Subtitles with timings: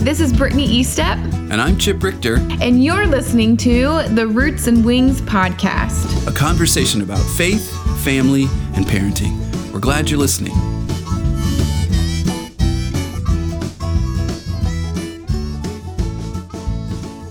[0.00, 1.16] this is Brittany Eastep,
[1.50, 6.26] And I'm Chip Richter, and you're listening to the Roots and Wings podcast.
[6.26, 7.70] a conversation about faith,
[8.02, 8.44] family,
[8.74, 9.36] and parenting.
[9.72, 10.52] We're glad you're listening.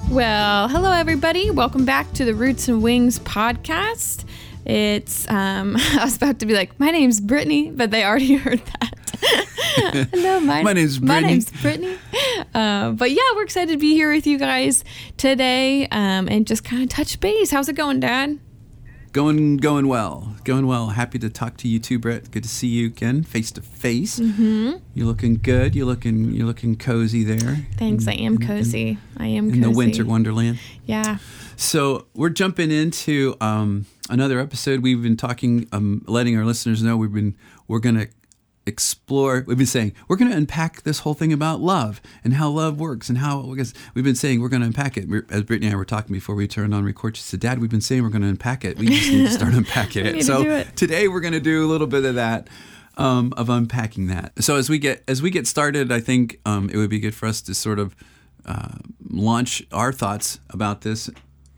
[0.09, 1.51] Well, hello everybody.
[1.51, 4.25] Welcome back to the Roots and Wings podcast.
[4.65, 8.61] It's um I was about to be like, my name's Brittany, but they already heard
[8.65, 8.93] that.
[10.11, 11.97] hello, my, My name's My name's Brittany.
[12.59, 14.83] Uh, but yeah, we're excited to be here with you guys
[15.15, 17.51] today um, and just kind of touch base.
[17.51, 18.37] How's it going, Dad?
[19.13, 20.89] Going, going well, going well.
[20.89, 22.31] Happy to talk to you too, Brett.
[22.31, 24.19] Good to see you again, face to face.
[24.19, 24.73] Mm-hmm.
[24.93, 25.73] You're looking good.
[25.73, 27.65] You're looking, you're looking cozy there.
[27.77, 28.09] Thanks.
[28.09, 28.97] I am cozy.
[29.15, 29.61] I am in cozy.
[29.61, 30.59] the winter wonderland.
[30.85, 31.19] Yeah.
[31.55, 34.81] So we're jumping into um, another episode.
[34.81, 37.37] We've been talking, um, letting our listeners know we've been
[37.69, 38.09] we're going to
[38.69, 39.43] explore.
[39.45, 42.79] We've been saying we're going to unpack this whole thing about love and how love
[42.79, 43.41] works and how
[43.93, 45.09] we've been saying we're going to unpack it.
[45.29, 47.69] As Brittany and I were talking before we turned on record, she said, "Dad, we've
[47.69, 48.77] been saying we're going to unpack it.
[48.77, 50.75] We just need to start unpacking it." to So it.
[50.77, 52.47] today we're going to do a little bit of that.
[52.97, 54.43] Um, of unpacking that.
[54.43, 57.15] So as we get as we get started, I think um, it would be good
[57.15, 57.95] for us to sort of
[58.45, 58.75] uh,
[59.09, 61.09] launch our thoughts about this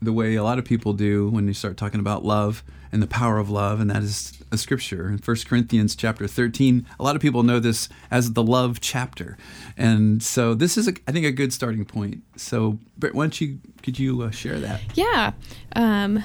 [0.02, 3.06] the way a lot of people do when you start talking about love and the
[3.06, 6.86] power of love, and that is a scripture in 1 Corinthians chapter 13.
[7.00, 9.38] A lot of people know this as the love chapter,
[9.76, 12.22] and so this is, a, I think, a good starting point.
[12.36, 14.80] So, Britt, why don't you could you uh, share that?
[14.94, 15.32] Yeah.
[15.74, 16.22] Um,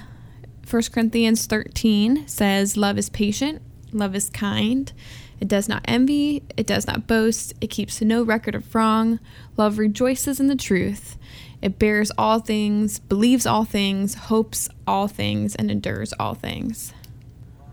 [0.69, 3.61] 1 Corinthians 13 says, Love is patient,
[3.93, 4.91] love is kind.
[5.39, 9.19] It does not envy, it does not boast, it keeps no record of wrong.
[9.55, 11.17] Love rejoices in the truth.
[11.61, 16.93] It bears all things, believes all things, hopes all things, and endures all things.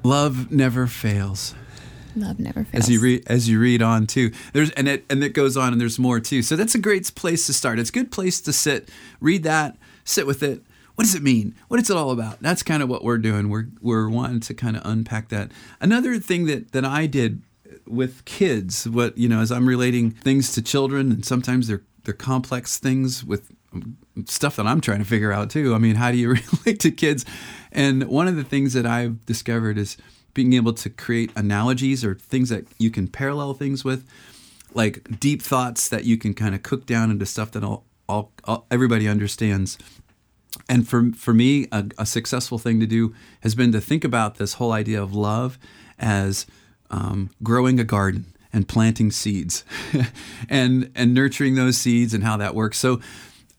[0.02, 1.54] Love never fails.
[2.16, 2.84] Love never fails.
[2.84, 4.30] as you read as you read on too.
[4.52, 6.42] There's and it and it goes on and there's more too.
[6.42, 7.78] So that's a great place to start.
[7.78, 8.88] It's a good place to sit
[9.20, 10.62] read that sit with it.
[10.94, 11.56] What does it mean?
[11.66, 12.40] What is it all about?
[12.40, 13.48] That's kind of what we're doing.
[13.48, 15.50] We're we're wanting to kind of unpack that.
[15.80, 17.42] Another thing that that i did
[17.86, 22.14] with kids what you know as i'm relating things to children and sometimes they're they're
[22.14, 23.50] complex things with
[24.26, 25.74] stuff that I'm trying to figure out too.
[25.74, 26.28] I mean, how do you
[26.64, 27.24] relate to kids?
[27.72, 29.96] And one of the things that I've discovered is
[30.34, 34.06] being able to create analogies or things that you can parallel things with,
[34.74, 38.32] like deep thoughts that you can kind of cook down into stuff that all, all,
[38.44, 39.78] all everybody understands.
[40.68, 44.36] And for for me, a, a successful thing to do has been to think about
[44.36, 45.58] this whole idea of love
[45.98, 46.46] as
[46.90, 49.64] um, growing a garden and planting seeds,
[50.48, 52.78] and and nurturing those seeds and how that works.
[52.78, 53.00] So.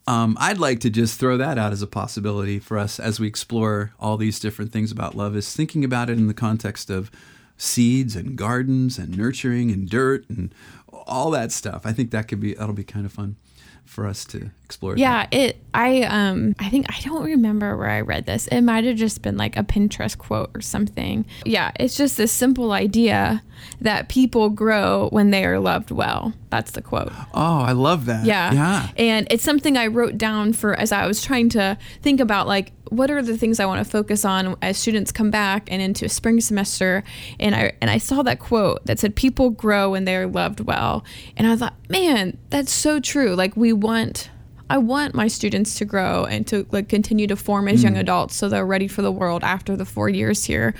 [0.07, 3.27] Um, I'd like to just throw that out as a possibility for us as we
[3.27, 7.09] explore all these different things about love is thinking about it in the context of
[7.57, 10.53] seeds and gardens and nurturing and dirt and
[10.91, 11.85] all that stuff.
[11.85, 13.37] I think that could be that'll be kind of fun
[13.83, 14.97] for us to explore.
[14.97, 18.47] Yeah, it I um I think I don't remember where I read this.
[18.47, 21.25] It might have just been like a Pinterest quote or something.
[21.45, 23.43] Yeah, it's just this simple idea
[23.81, 26.33] that people grow when they are loved well.
[26.49, 27.11] That's the quote.
[27.33, 28.25] Oh, I love that.
[28.25, 28.51] Yeah.
[28.53, 28.89] Yeah.
[28.97, 32.71] And it's something I wrote down for as I was trying to think about like
[32.89, 36.05] what are the things I want to focus on as students come back and into
[36.05, 37.03] a spring semester
[37.39, 40.61] and I and I saw that quote that said people grow when they are loved
[40.61, 41.03] well.
[41.35, 43.35] And I thought, man, that's so true.
[43.35, 44.29] Like we want
[44.69, 47.99] I want my students to grow and to like continue to form as young mm.
[47.99, 50.73] adults so they're ready for the world after the 4 years here.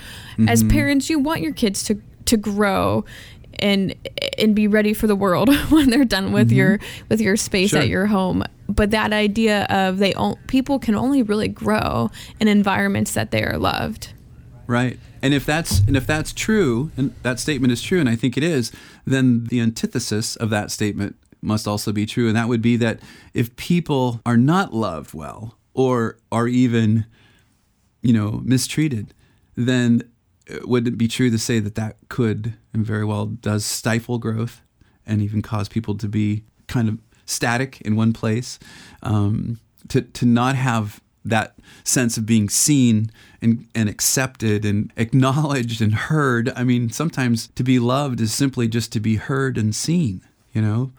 [0.48, 0.70] As mm-hmm.
[0.70, 3.04] parents, you want your kids to to grow
[3.60, 3.94] and
[4.38, 6.56] and be ready for the world when they're done with mm-hmm.
[6.56, 7.80] your with your space Sure.
[7.80, 12.10] at your home but that idea of they on, people can only really grow
[12.40, 14.12] in environments that they are loved
[14.66, 14.98] Right.
[15.22, 18.36] And if that's and if that's true, and that statement is true, and I think
[18.36, 18.72] it is,
[19.04, 23.00] then the antithesis of that statement must also be true, and that would be that
[23.32, 27.06] if people are not loved well or are even,
[28.02, 29.14] you know, mistreated,
[29.54, 30.02] then
[30.50, 34.18] uh, would it be true to say that that could and very well does stifle
[34.18, 34.60] growth
[35.06, 38.58] and even cause people to be kind of static in one place,
[39.02, 43.10] um, to to not have that sense of being seen
[43.42, 46.52] and, and accepted and acknowledged and heard.
[46.54, 50.22] I mean, sometimes to be loved is simply just to be heard and seen,
[50.52, 50.92] you know?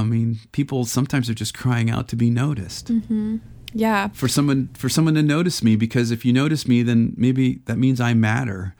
[0.00, 2.88] I mean, people sometimes are just crying out to be noticed.
[2.88, 3.38] Mm-hmm.
[3.72, 4.08] yeah.
[4.08, 7.78] For someone for someone to notice me because if you notice me then maybe that
[7.78, 8.74] means I matter.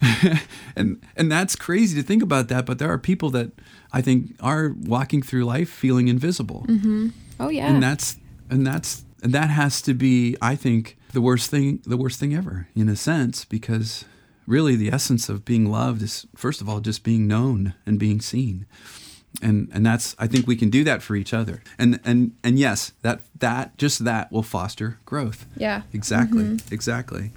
[0.76, 3.50] and and that's crazy to think about that, but there are people that
[3.92, 6.64] I think are walking through life feeling invisible.
[6.68, 7.08] Mm-hmm.
[7.40, 7.68] Oh yeah.
[7.68, 8.16] And that's
[8.50, 12.34] and that's and that has to be i think the worst thing the worst thing
[12.34, 14.04] ever in a sense because
[14.46, 18.20] really the essence of being loved is first of all just being known and being
[18.20, 18.66] seen
[19.42, 21.62] and and that's I think we can do that for each other.
[21.78, 25.46] And and and yes, that that just that will foster growth.
[25.56, 25.82] Yeah.
[25.92, 26.44] Exactly.
[26.44, 26.74] Mm-hmm.
[26.74, 27.32] Exactly.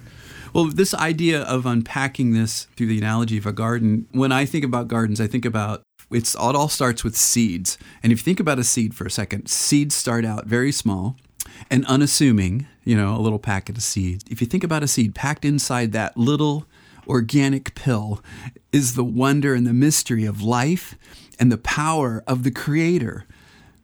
[0.52, 4.64] Well, this idea of unpacking this through the analogy of a garden, when I think
[4.64, 7.78] about gardens, I think about it's it all starts with seeds.
[8.02, 11.16] And if you think about a seed for a second, seeds start out very small
[11.70, 14.24] and unassuming, you know, a little packet of seeds.
[14.30, 16.66] If you think about a seed packed inside that little
[17.06, 18.22] organic pill
[18.72, 20.96] is the wonder and the mystery of life
[21.38, 23.26] and the power of the creator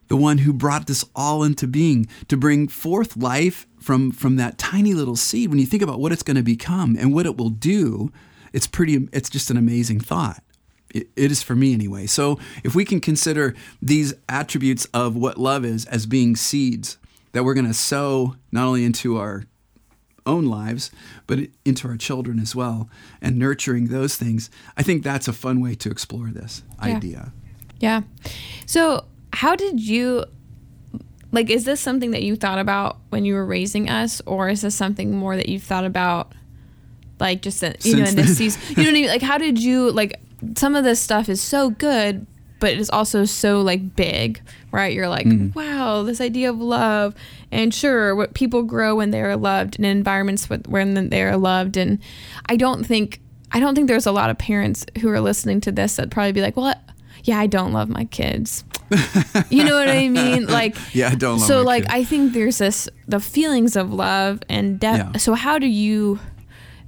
[0.09, 4.59] the one who brought this all into being to bring forth life from from that
[4.59, 5.51] tiny little seed.
[5.51, 8.11] When you think about what it's going to become and what it will do
[8.53, 10.43] it's pretty it's just an amazing thought.
[10.91, 12.07] It, is for me anyway.
[12.07, 16.97] So if we can consider these attributes of what love is as being seeds
[17.33, 19.45] that we're going to sow not only into our
[20.29, 20.91] own lives
[21.27, 22.89] but into our children as well
[23.23, 26.97] and nurturing those things i think that's a fun way to explore this Yeah.
[26.97, 27.33] idea
[27.81, 28.01] Yeah.
[28.67, 30.25] So, how did you
[31.31, 34.61] like is this something that you thought about when you were raising us or is
[34.63, 36.33] this something more that you've thought about
[37.21, 38.61] like just in, you know in this season?
[38.71, 39.07] You know what I mean?
[39.09, 40.13] Like how did you like
[40.57, 42.27] some of this stuff is so good
[42.61, 44.41] but it is also so like big,
[44.73, 44.93] right?
[44.93, 45.59] You're like, mm-hmm.
[45.59, 47.15] wow, this idea of love,
[47.51, 51.77] and sure, what people grow when they are loved in environments when they are loved,
[51.77, 51.99] and
[52.47, 53.21] I don't think
[53.53, 56.33] I don't think there's a lot of parents who are listening to this that probably
[56.33, 56.75] be like, well,
[57.25, 58.65] yeah, I don't love my kids.
[59.51, 60.47] you know what I mean?
[60.47, 61.95] Like, Yeah, I don't So, like, kids.
[61.95, 65.15] I think there's this the feelings of love and depth.
[65.15, 65.19] Yeah.
[65.19, 66.19] So, how do you?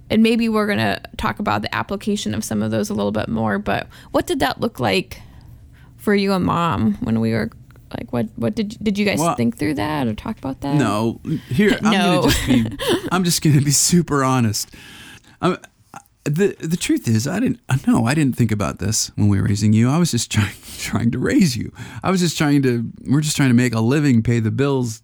[0.08, 3.28] And maybe we're gonna talk about the application of some of those a little bit
[3.28, 3.58] more.
[3.58, 5.20] But what did that look like
[6.00, 7.50] for you and mom when we were
[7.96, 8.12] like?
[8.12, 10.76] What what did did you guys Well- think through that or talk about that?
[10.76, 12.20] No, here I'm No.
[12.22, 12.78] gonna just be.
[13.12, 14.74] I'm just gonna be super honest.
[15.40, 15.56] I'm,
[16.24, 17.60] the the truth is, I didn't.
[17.86, 19.88] No, I didn't think about this when we were raising you.
[19.88, 21.72] I was just trying trying to raise you.
[22.02, 22.84] I was just trying to.
[23.06, 25.02] We're just trying to make a living, pay the bills,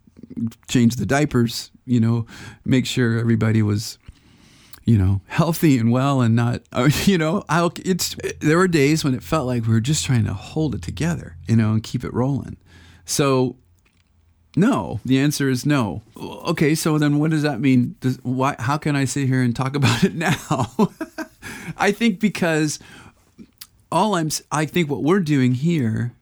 [0.68, 1.70] change the diapers.
[1.86, 2.26] You know,
[2.64, 3.98] make sure everybody was.
[4.86, 6.62] You know, healthy and well, and not.
[6.72, 8.16] uh, You know, I'll, It's.
[8.40, 11.36] There were days when it felt like we were just trying to hold it together.
[11.46, 12.56] You know, and keep it rolling.
[13.04, 13.56] So
[14.56, 16.02] no, the answer is no.
[16.16, 17.94] Okay, so then what does that mean?
[18.00, 18.56] Does, why?
[18.58, 20.66] How can I sit here and talk about it now?
[21.76, 22.78] I think because
[23.92, 26.12] all I'm, I think what we're doing here.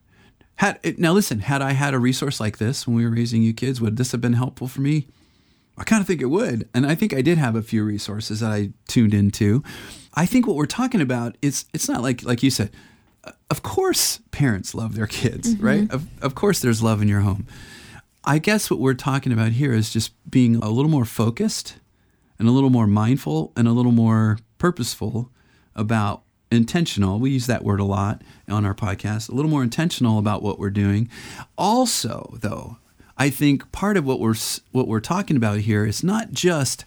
[0.59, 3.53] Had now listen, had I had a resource like this when we were raising you
[3.53, 5.07] kids, would this have been helpful for me?
[5.77, 6.69] I kind of think it would.
[6.73, 9.63] And I think I did have a few resources that I tuned into.
[10.13, 12.71] I think what we're talking about is it's not like like you said,
[13.23, 15.91] uh, of course parents love their kids, right?
[15.91, 17.45] Of of course there's love in your home.
[18.23, 21.75] I guess what we're talking about here is just being a little more focused
[22.39, 25.29] and a little more mindful and a little more purposeful
[25.75, 27.19] about intentional.
[27.19, 29.29] We use that word a lot on our podcast.
[29.29, 31.09] A little more intentional about what we're doing.
[31.57, 32.77] Also, though,
[33.17, 34.35] I think part of what we're
[34.71, 36.85] what we're talking about here is not just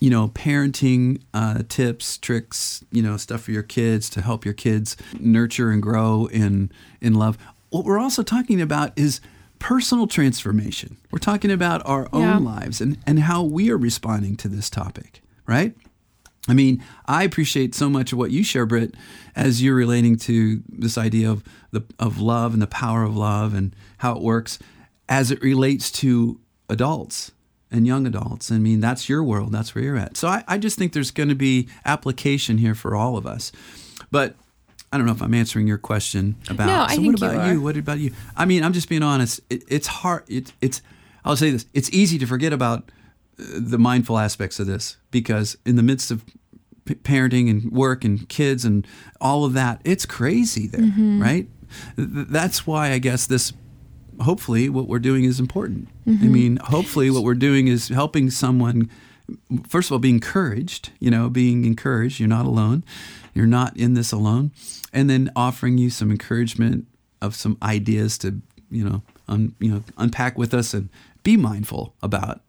[0.00, 4.54] you know parenting uh, tips, tricks, you know stuff for your kids to help your
[4.54, 6.70] kids nurture and grow in
[7.00, 7.36] in love.
[7.70, 9.20] What we're also talking about is
[9.58, 10.96] personal transformation.
[11.10, 12.36] We're talking about our Yeah.
[12.36, 15.74] own lives and and how we are responding to this topic, right?
[16.48, 18.94] I mean, I appreciate so much of what you share, Britt,
[19.34, 23.52] as you're relating to this idea of the of love and the power of love
[23.52, 24.58] and how it works
[25.08, 27.32] as it relates to adults
[27.70, 28.50] and young adults.
[28.50, 29.52] I mean, that's your world.
[29.52, 30.16] That's where you're at.
[30.16, 33.52] So I, I just think there's going to be application here for all of us.
[34.10, 34.34] But
[34.92, 36.66] I don't know if I'm answering your question about.
[36.66, 37.52] No, I so think what you about are.
[37.52, 37.60] you?
[37.60, 38.12] What about you?
[38.36, 39.40] I mean, I'm just being honest.
[39.50, 40.24] It, it's hard.
[40.28, 40.80] It, it's.
[41.24, 41.66] I'll say this.
[41.74, 42.90] It's easy to forget about
[43.36, 46.24] the mindful aspects of this because in the midst of
[46.86, 48.86] p- parenting and work and kids and
[49.20, 51.20] all of that it's crazy there Mm-hmm.
[51.20, 51.46] right
[51.96, 53.52] th- that's why i guess this
[54.20, 56.24] hopefully what we're doing is important Mm-hmm.
[56.24, 58.88] i mean hopefully what we're doing is helping someone
[59.68, 62.84] first of all be encouraged you know being encouraged you're not alone
[63.34, 64.52] you're not in this alone
[64.92, 66.86] and then offering you some encouragement
[67.20, 70.88] of some ideas to you know un, you know unpack with us and
[71.24, 72.40] be mindful about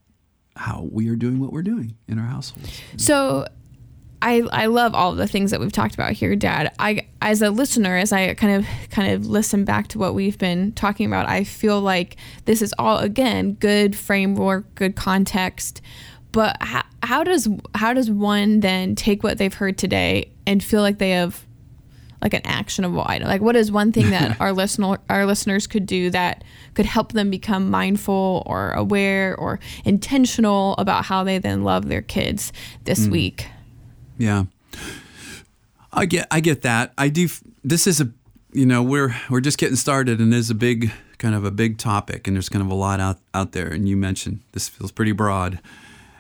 [0.56, 2.82] how we are doing what we're doing in our households.
[2.98, 3.46] So
[4.22, 6.74] I I love all the things that we've talked about here, Dad.
[6.80, 10.38] I as a listener, as I kind of kind of listen back to what we've
[10.38, 15.82] been talking about, I feel like this is all again good framework, good context.
[16.32, 20.82] But how, how does how does one then take what they've heard today and feel
[20.82, 21.46] like they have
[22.20, 23.28] like an actionable item?
[23.28, 26.44] Like what is one thing that our listener our listeners could do that
[26.74, 32.02] could help them become mindful or aware or intentional about how they then love their
[32.02, 32.52] kids
[32.84, 33.12] this hmm.
[33.12, 33.48] week?
[34.18, 34.46] Yeah,
[35.94, 36.94] I get I get that.
[36.98, 37.28] I do.
[37.64, 38.12] This is a
[38.54, 41.78] you know, we're we're just getting started, and is a big kind of a big
[41.78, 43.68] topic, and there's kind of a lot out out there.
[43.68, 45.60] And you mentioned this feels pretty broad,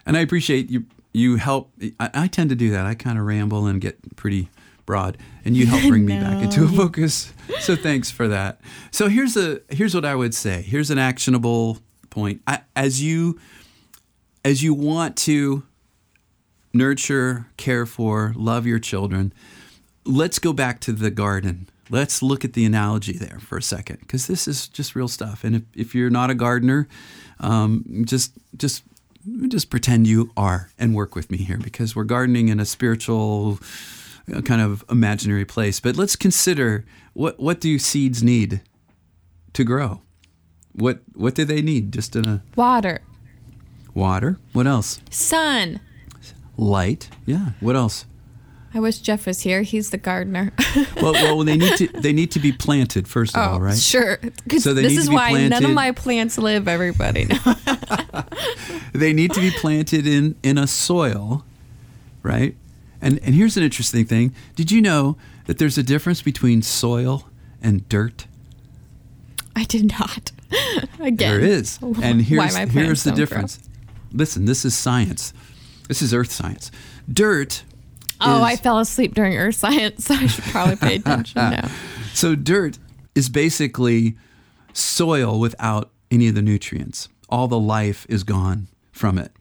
[0.05, 0.85] and I appreciate you.
[1.13, 1.71] You help.
[1.99, 2.85] I, I tend to do that.
[2.85, 4.49] I kind of ramble and get pretty
[4.85, 7.33] broad, and you help bring me back into a focus.
[7.59, 8.61] So thanks for that.
[8.91, 10.61] So here's a here's what I would say.
[10.61, 12.41] Here's an actionable point.
[12.45, 13.39] I, as you
[14.45, 15.63] as you want to
[16.73, 19.33] nurture, care for, love your children,
[20.05, 21.67] let's go back to the garden.
[21.89, 25.45] Let's look at the analogy there for a second, because this is just real stuff.
[25.45, 26.87] And if, if you're not a gardener,
[27.39, 28.83] um, just just
[29.47, 33.59] just pretend you are and work with me here, because we're gardening in a spiritual
[34.33, 35.79] uh, kind of imaginary place.
[35.79, 36.83] But let's consider
[37.13, 38.61] what what do seeds need
[39.53, 40.01] to grow?
[40.73, 41.93] What what do they need?
[41.93, 42.99] Just in a Water,
[43.93, 44.39] water.
[44.51, 44.99] What else?
[45.09, 45.79] sun.
[46.57, 47.09] Light.
[47.25, 47.51] Yeah.
[47.59, 48.05] What else?
[48.73, 49.61] I wish Jeff was here.
[49.61, 50.51] He's the gardener.
[51.01, 53.77] Well, well, they need to they need to be planted first of all, oh, right?
[53.77, 54.19] Sure.
[54.57, 57.25] So they this need is to be why none of my plants live, everybody.
[57.25, 57.37] No.
[58.93, 61.45] They need to be planted in in a soil,
[62.23, 62.55] right?
[63.01, 64.33] And and here's an interesting thing.
[64.55, 67.29] Did you know that there's a difference between soil
[67.61, 68.25] and dirt?
[69.55, 70.31] I did not.
[70.99, 71.17] Again.
[71.17, 71.79] There is.
[71.81, 73.25] And here's here's the don't grow.
[73.25, 73.59] difference.
[74.11, 75.33] Listen, this is science.
[75.87, 76.71] This is earth science.
[77.11, 77.63] Dirt
[78.19, 81.69] Oh, I fell asleep during earth science, so I should probably pay attention now.
[82.13, 82.79] So dirt
[83.13, 84.15] is basically
[84.73, 87.09] soil without any of the nutrients.
[87.29, 89.31] All the life is gone from it.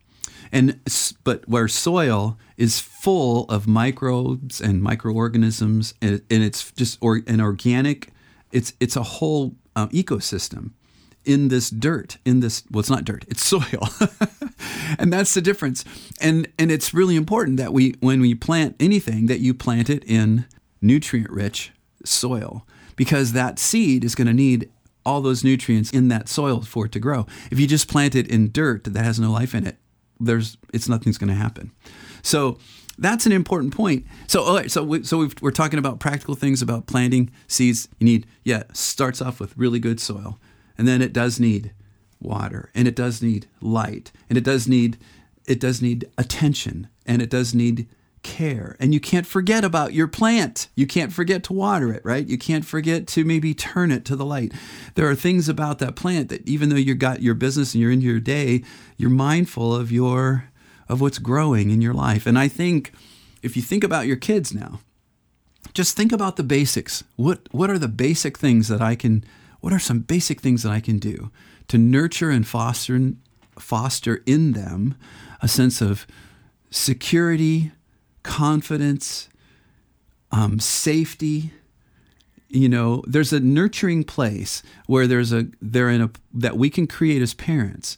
[0.52, 0.78] And
[1.24, 7.40] but where soil is full of microbes and microorganisms, and, and it's just or, an
[7.40, 8.10] organic,
[8.52, 10.72] it's it's a whole uh, ecosystem
[11.26, 12.18] in this dirt.
[12.24, 13.88] In this, well, it's not dirt; it's soil,
[14.98, 15.84] and that's the difference.
[16.20, 20.04] And and it's really important that we, when we plant anything, that you plant it
[20.04, 20.46] in
[20.80, 21.72] nutrient-rich
[22.04, 24.70] soil because that seed is going to need
[25.04, 27.26] all those nutrients in that soil for it to grow.
[27.50, 29.76] If you just plant it in dirt that has no life in it,
[30.18, 31.72] there's it's nothing's going to happen.
[32.22, 32.58] So
[32.98, 34.04] that's an important point.
[34.26, 37.88] So all right, so we, so we've, we're talking about practical things about planting seeds.
[38.00, 40.40] You need yeah starts off with really good soil,
[40.78, 41.72] and then it does need
[42.20, 44.98] water, and it does need light, and it does need
[45.46, 47.86] it does need attention, and it does need
[48.26, 48.76] care.
[48.80, 50.68] And you can't forget about your plant.
[50.74, 52.26] You can't forget to water it, right?
[52.26, 54.52] You can't forget to maybe turn it to the light.
[54.96, 57.92] There are things about that plant that even though you've got your business and you're
[57.92, 58.64] into your day,
[58.96, 60.50] you're mindful of your
[60.88, 62.26] of what's growing in your life.
[62.26, 62.92] And I think
[63.42, 64.80] if you think about your kids now,
[65.72, 67.04] just think about the basics.
[67.14, 69.24] What what are the basic things that I can
[69.60, 71.30] what are some basic things that I can do
[71.68, 73.12] to nurture and foster
[73.58, 74.94] foster in them
[75.40, 76.06] a sense of
[76.70, 77.72] security,
[78.22, 79.28] confidence,
[80.30, 81.52] um, safety.
[82.48, 86.86] You know, there's a nurturing place where there's a they're in a that we can
[86.86, 87.96] create as parents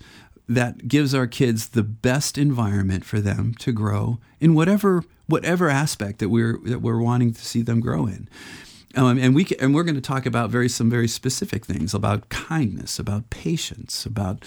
[0.49, 6.19] that gives our kids the best environment for them to grow in whatever whatever aspect
[6.19, 8.29] that we're that we're wanting to see them grow in.
[8.95, 12.29] Um, and we and we're going to talk about very some very specific things about
[12.31, 14.45] kindness, about patience, about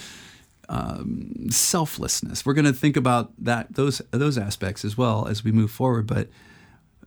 [0.68, 2.44] um, selflessness.
[2.44, 6.06] We're going to think about that those those aspects as well as we move forward.
[6.06, 6.28] But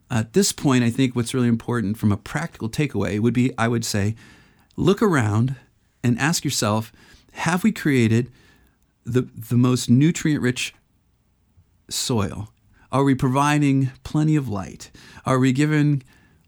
[0.09, 3.67] at this point, I think what's really important from a practical takeaway would be I
[3.67, 4.15] would say,
[4.77, 5.55] look around
[6.03, 6.91] and ask yourself,
[7.33, 8.31] have we created
[9.03, 10.73] the the most nutrient rich
[11.89, 12.49] soil?
[12.91, 14.89] Are we providing plenty of light?
[15.25, 16.03] Are we giving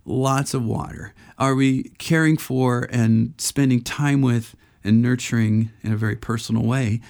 [0.07, 1.13] lots of water?
[1.37, 7.01] Are we caring for and spending time with and nurturing in a very personal way?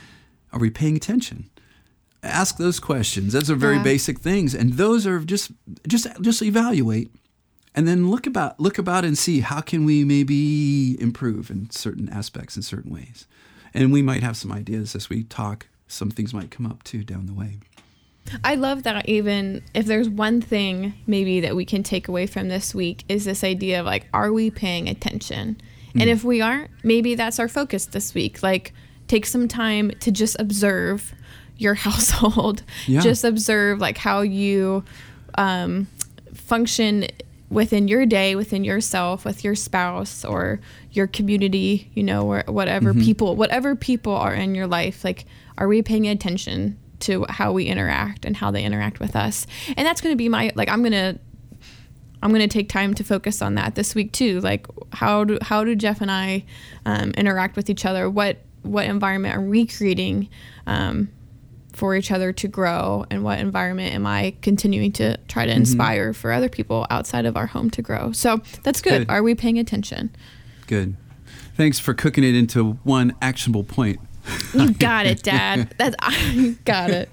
[0.51, 1.50] Are we paying attention?
[2.24, 3.34] Ask those questions.
[3.34, 3.84] Those are very Yeah.
[3.84, 5.51] basic things, and those are just
[5.88, 7.12] just just evaluate,
[7.75, 12.10] and then look about look about and see how can we maybe improve in certain
[12.10, 13.27] aspects in certain ways,
[13.74, 15.68] and we might have some ideas as we talk.
[15.88, 17.60] Some things might come up too down the way.
[18.43, 22.48] I love that even if there's one thing maybe that we can take away from
[22.50, 25.60] this week is this idea of like, are we paying attention?
[25.93, 26.01] Mm.
[26.01, 28.43] And if we aren't, maybe that's our focus this week.
[28.43, 28.74] Like,
[29.07, 31.13] take some time to just observe
[31.57, 33.00] your household, Yeah.
[33.01, 34.84] just observe like how you
[35.38, 35.88] um,
[36.34, 37.05] function
[37.50, 40.60] within your day, within yourself, with your spouse or
[40.91, 43.03] your community, you know, or whatever Mm-hmm.
[43.03, 45.03] people, whatever people are in your life.
[45.03, 45.25] Like,
[45.57, 49.48] are we paying attention to how we interact and how they interact with us?
[49.75, 50.70] And that's going to be my like.
[50.70, 51.20] I'm gonna
[52.22, 54.39] I'm gonna take time to focus on that this week too.
[54.42, 56.46] Like, how do how do Jeff and I
[56.86, 58.10] um, interact with each other?
[58.10, 60.30] What what environment are we creating?
[60.66, 61.10] Um,
[61.77, 66.12] for each other to grow and what environment am I continuing to try to inspire
[66.12, 68.12] for other people outside of our home to grow.
[68.13, 69.08] So that's good.
[69.08, 69.10] Good.
[69.12, 70.10] Are we paying attention?
[70.66, 70.96] Good.
[71.56, 74.00] Thanks for cooking it into one actionable point.
[74.53, 75.74] You got it, Dad.
[75.77, 77.10] That's I got it.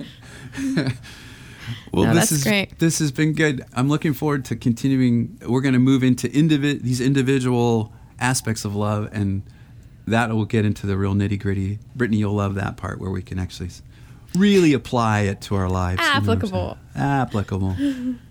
[1.92, 2.78] Well, No, this that's is great.
[2.78, 3.62] this has been good.
[3.75, 5.38] I'm looking forward to continuing.
[5.47, 9.42] We're going to move into indivi- these individual aspects of love, and
[10.06, 11.78] that will get into the real nitty gritty.
[11.94, 13.71] Brittany, you'll love that part where we can actually
[14.35, 16.00] really apply it to our lives.
[16.02, 16.78] you know Applicable.
[16.97, 17.76] Applicable.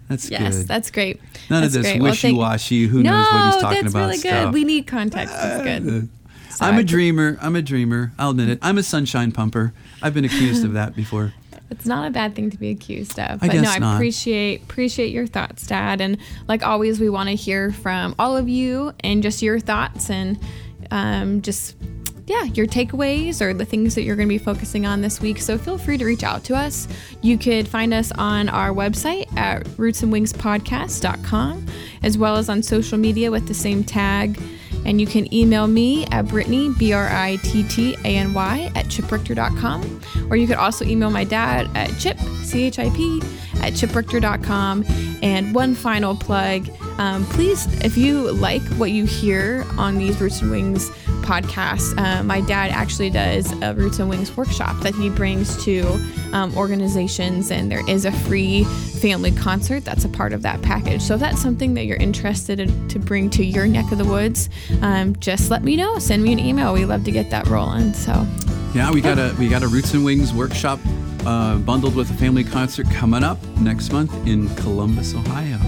[0.10, 0.68] That's Yes, good.
[0.68, 1.22] that's great.
[1.50, 2.02] None of this great.
[2.02, 4.20] Well, wishy-washy, who no, knows what he's talking that's about really good.
[4.22, 4.54] stuff.
[4.54, 5.34] We need context.
[5.34, 5.88] That's good.
[6.04, 6.08] Uh,
[6.56, 7.38] So I'm I a dreamer.
[7.42, 8.12] I'm a dreamer.
[8.20, 8.60] I'll admit it.
[8.62, 9.74] I'm a sunshine pumper.
[10.02, 11.34] I've been accused of that before.
[11.70, 13.42] It's not a bad thing to be accused of.
[13.42, 13.96] I But no, guess I not.
[13.96, 16.02] appreciate appreciate your thoughts, Dad.
[16.02, 16.18] And
[16.48, 20.38] like always, we want to hear from all of you and just your thoughts and
[20.92, 21.76] um, just
[22.28, 25.40] yeah, your takeaways or the things that you're going to be focusing on this week.
[25.40, 26.88] So feel free to reach out to us.
[27.22, 29.64] You could find us on our website at
[30.44, 31.66] rootsandwingspodcast.com,
[32.04, 34.40] as well as on social media with the same tag.
[34.86, 38.72] And you can email me at Brittany, B R I T T A N Y,
[38.76, 40.02] at chiprichter.com.
[40.30, 43.22] Or you could also email my dad at chip, C H I P,
[43.62, 44.86] at chiprichter.com.
[45.22, 50.42] And one final plug um, please, if you like what you hear on these Roots
[50.42, 50.90] and Wings
[51.24, 55.82] podcasts, uh, my dad actually does a Roots and Wings workshop that he brings to
[56.34, 61.02] um, organizations, and there is a free family concert that's a part of that package.
[61.02, 64.06] So if that's something that you're interested in to bring to your neck of the
[64.06, 64.50] woods,
[64.82, 66.00] um, just let me know.
[66.00, 66.74] Send me an email.
[66.74, 67.94] We love to get that rolling.
[67.94, 68.26] So
[68.74, 70.80] Yeah, we got a we got a Roots and Wings workshop
[71.26, 75.60] uh, bundled with a family concert coming up next month in Columbus, Ohio,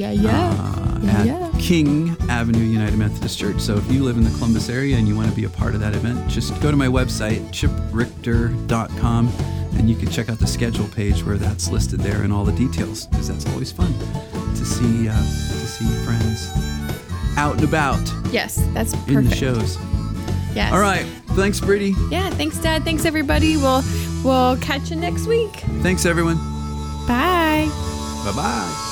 [0.00, 1.52] yeah, yeah, uh, yeah, at yeah.
[1.58, 3.60] King Avenue United Methodist Church.
[3.60, 5.74] So if you live in the Columbus area and you want to be a part
[5.74, 9.28] of that event, just go to my website chiprichter.com
[9.76, 12.52] and you can check out the schedule page where that's listed there and all the
[12.52, 13.92] details because that's always fun
[14.54, 16.48] to see uh, to see friends
[17.36, 18.00] out and about
[18.32, 19.10] Yes, that's perfect.
[19.10, 19.76] in the shows.
[20.54, 20.72] Yes.
[20.72, 21.04] All right,
[21.36, 21.94] thanks, Brittany.
[22.10, 22.28] Yeah.
[22.30, 22.82] Thanks, Dad.
[22.84, 23.56] Thanks, everybody.
[23.56, 23.82] We'll
[24.24, 25.52] we'll catch you next week.
[25.82, 26.36] Thanks, everyone.
[27.06, 27.68] Bye.
[28.24, 28.86] Bye bye.